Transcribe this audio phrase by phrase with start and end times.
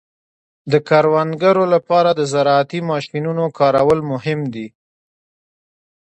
[0.71, 4.67] د کروندګرو لپاره د زراعتي ماشینونو کارول مهم دي.